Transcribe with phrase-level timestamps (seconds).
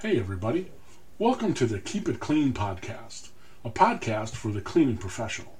[0.00, 0.70] Hey, everybody.
[1.18, 3.30] Welcome to the Keep It Clean podcast,
[3.64, 5.58] a podcast for the cleaning professional.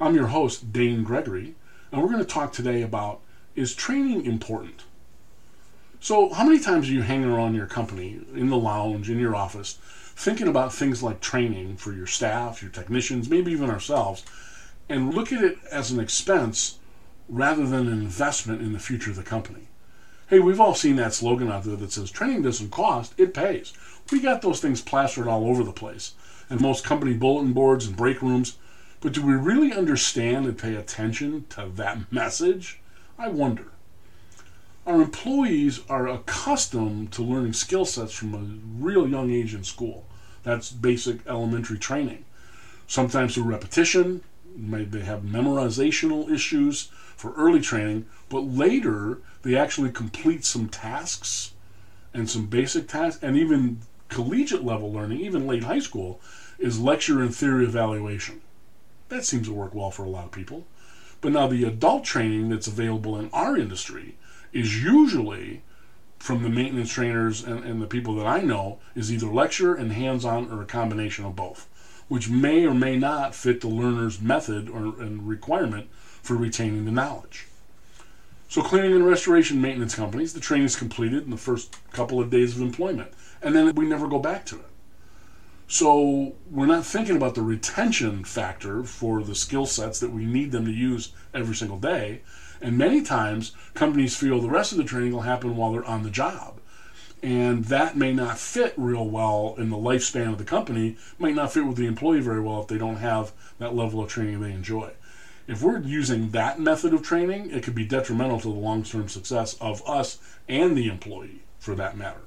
[0.00, 1.54] I'm your host, Dane Gregory,
[1.92, 3.20] and we're going to talk today about
[3.54, 4.82] is training important?
[6.00, 9.36] So, how many times are you hanging around your company, in the lounge, in your
[9.36, 9.78] office,
[10.16, 14.24] thinking about things like training for your staff, your technicians, maybe even ourselves,
[14.88, 16.80] and look at it as an expense
[17.28, 19.68] rather than an investment in the future of the company?
[20.30, 23.72] Hey, we've all seen that slogan out there that says training doesn't cost, it pays.
[24.12, 26.14] We got those things plastered all over the place,
[26.48, 28.56] and most company bulletin boards and break rooms.
[29.00, 32.78] But do we really understand and pay attention to that message?
[33.18, 33.72] I wonder.
[34.86, 40.06] Our employees are accustomed to learning skill sets from a real young age in school.
[40.44, 42.24] That's basic elementary training.
[42.86, 44.22] Sometimes through repetition,
[44.56, 51.52] they have memorizational issues for early training, but later they actually complete some tasks
[52.12, 56.20] and some basic tasks, and even collegiate level learning, even late high school,
[56.58, 58.40] is lecture and theory evaluation.
[59.08, 60.66] That seems to work well for a lot of people.
[61.20, 64.16] But now the adult training that's available in our industry
[64.52, 65.62] is usually
[66.18, 69.92] from the maintenance trainers and, and the people that I know is either lecture and
[69.92, 71.66] hands-on or a combination of both,
[72.10, 75.88] which may or may not fit the learner's method or and requirement
[76.20, 77.46] for retaining the knowledge.
[78.48, 82.28] So cleaning and restoration maintenance companies, the training is completed in the first couple of
[82.28, 84.66] days of employment, and then we never go back to it.
[85.68, 90.50] So we're not thinking about the retention factor for the skill sets that we need
[90.50, 92.22] them to use every single day.
[92.60, 96.02] And many times companies feel the rest of the training will happen while they're on
[96.02, 96.59] the job.
[97.22, 101.52] And that may not fit real well in the lifespan of the company, might not
[101.52, 104.52] fit with the employee very well if they don't have that level of training they
[104.52, 104.92] enjoy.
[105.46, 109.08] If we're using that method of training, it could be detrimental to the long term
[109.08, 110.18] success of us
[110.48, 112.20] and the employee for that matter.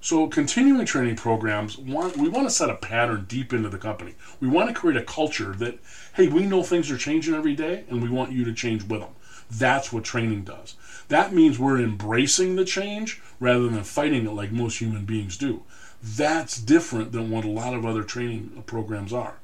[0.00, 4.14] So continuing training programs want we want to set a pattern deep into the company.
[4.40, 5.78] We want to create a culture that
[6.14, 9.00] hey, we know things are changing every day and we want you to change with
[9.00, 9.10] them.
[9.50, 10.76] That's what training does.
[11.08, 15.64] That means we're embracing the change rather than fighting it like most human beings do.
[16.02, 19.38] That's different than what a lot of other training programs are.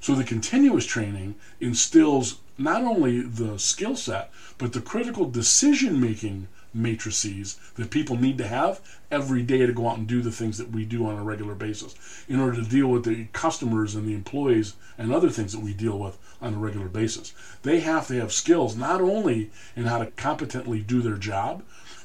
[0.00, 6.48] So the continuous training instills not only the skill set, but the critical decision making
[6.72, 10.58] matrices that people need to have every day to go out and do the things
[10.58, 11.94] that we do on a regular basis
[12.28, 15.74] in order to deal with the customers and the employees and other things that we
[15.74, 17.32] deal with on a regular basis.
[17.62, 21.62] They have to have skills not only in how to competently do their job,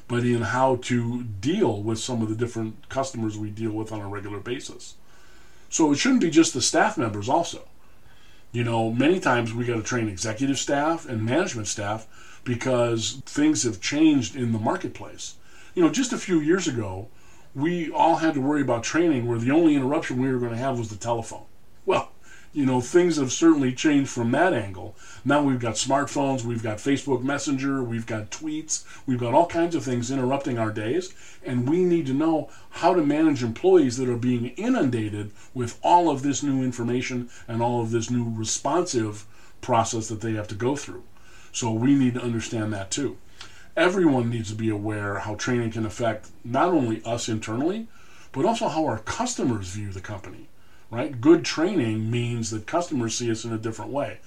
[0.08, 4.00] but in how to deal with some of the different customers we deal with on
[4.00, 4.94] a regular basis.
[5.68, 7.68] So it shouldn't be just the staff members also.
[8.56, 13.64] You know, many times we got to train executive staff and management staff because things
[13.64, 15.34] have changed in the marketplace.
[15.74, 17.08] You know, just a few years ago,
[17.54, 20.56] we all had to worry about training where the only interruption we were going to
[20.56, 21.44] have was the telephone.
[22.56, 24.96] You know, things have certainly changed from that angle.
[25.26, 29.74] Now we've got smartphones, we've got Facebook Messenger, we've got tweets, we've got all kinds
[29.74, 31.12] of things interrupting our days,
[31.44, 36.08] and we need to know how to manage employees that are being inundated with all
[36.08, 39.26] of this new information and all of this new responsive
[39.60, 41.02] process that they have to go through.
[41.52, 43.18] So we need to understand that too.
[43.76, 47.86] Everyone needs to be aware how training can affect not only us internally,
[48.32, 50.48] but also how our customers view the company.
[50.90, 51.20] Right?
[51.20, 54.18] Good training means that customers see us in a different way.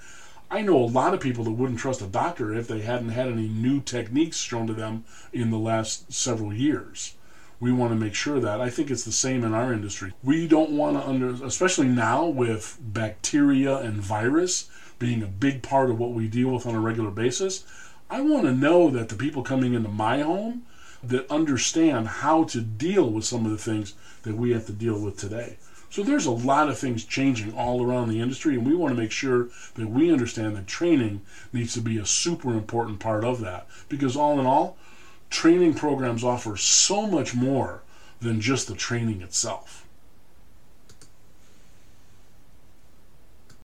[0.50, 3.28] I know a lot of people that wouldn't trust a doctor if they hadn't had
[3.28, 7.14] any new techniques shown to them in the last several years.
[7.60, 8.60] We want to make sure that.
[8.60, 10.12] I think it's the same in our industry.
[10.22, 14.68] We don't want to under, especially now with bacteria and virus,
[14.98, 17.64] being a big part of what we deal with on a regular basis,
[18.08, 20.66] I want to know that the people coming into my home
[21.02, 24.98] that understand how to deal with some of the things that we have to deal
[24.98, 25.56] with today.
[25.90, 29.00] So there's a lot of things changing all around the industry, and we want to
[29.00, 33.40] make sure that we understand that training needs to be a super important part of
[33.40, 33.66] that.
[33.88, 34.76] Because all in all,
[35.30, 37.82] training programs offer so much more
[38.20, 39.84] than just the training itself.